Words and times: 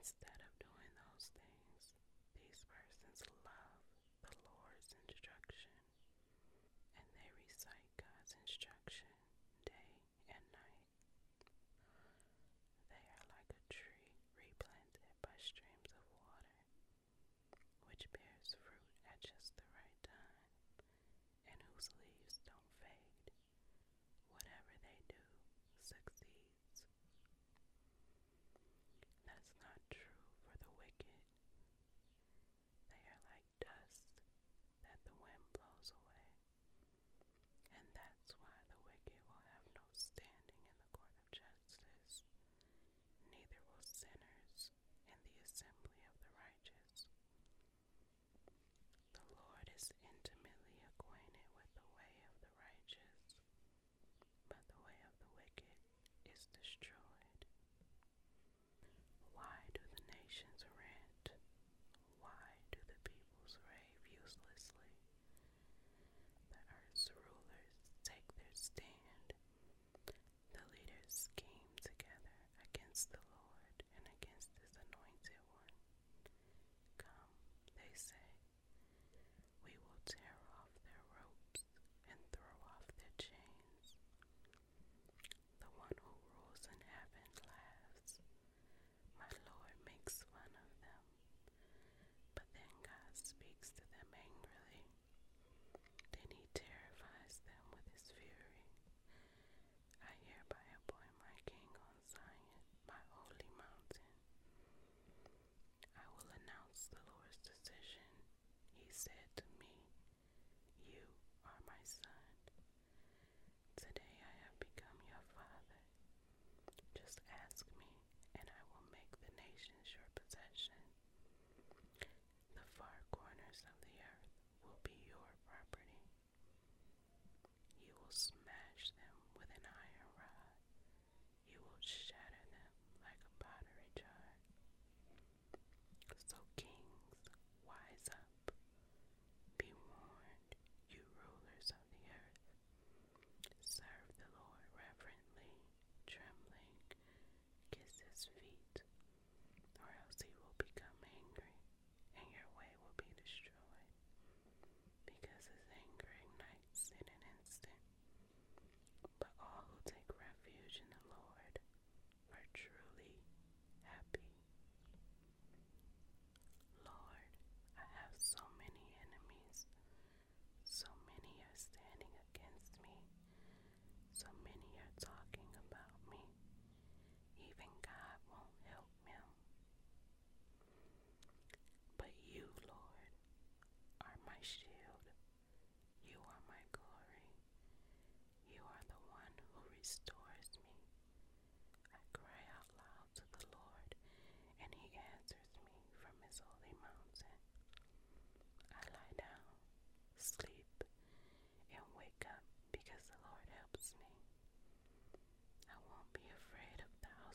instead 0.00 0.24
of 0.24 0.49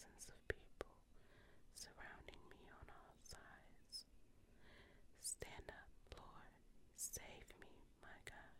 thousands 0.00 0.32
of 0.32 0.38
people 0.48 0.88
surrounding 1.76 2.40
me 2.48 2.64
on 2.72 2.86
all 2.88 3.16
sides. 3.20 4.08
Stand 5.20 5.68
up, 5.68 5.92
Lord, 6.16 6.52
save 6.96 7.44
me, 7.60 7.84
my 8.00 8.16
God. 8.24 8.56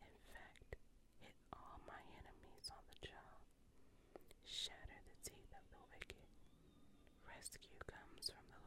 In 0.00 0.16
fact, 0.32 0.80
hit 1.20 1.36
all 1.52 1.84
my 1.84 2.00
enemies 2.24 2.72
on 2.72 2.80
the 2.88 3.04
jaw, 3.04 3.36
shatter 4.48 5.00
the 5.04 5.18
teeth 5.28 5.52
of 5.52 5.64
the 5.68 5.82
wicked. 5.92 6.24
Rescue 7.28 7.76
comes 7.84 8.32
from 8.32 8.48
the 8.48 8.57